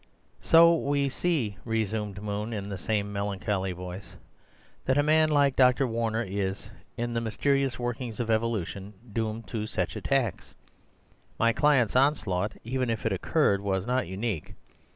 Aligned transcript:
"So 0.41 0.75
we 0.75 1.09
see," 1.09 1.57
resumed 1.63 2.23
Moon, 2.23 2.53
in 2.53 2.69
the 2.69 2.77
same 2.79 3.13
melancholy 3.13 3.71
voice, 3.71 4.15
"that 4.85 4.97
a 4.97 5.03
man 5.03 5.29
like 5.29 5.55
Dr. 5.55 5.85
Warner 5.85 6.23
is, 6.23 6.71
in 6.97 7.13
the 7.13 7.21
mysterious 7.21 7.77
workings 7.77 8.19
of 8.19 8.31
evolution, 8.31 8.95
doomed 9.13 9.45
to 9.49 9.67
such 9.67 9.95
attacks. 9.95 10.55
My 11.37 11.53
client's 11.53 11.95
onslaught, 11.95 12.53
even 12.63 12.89
if 12.89 13.05
it 13.05 13.11
occurred, 13.13 13.61
was 13.61 13.85
not 13.85 14.07
unique. 14.07 14.55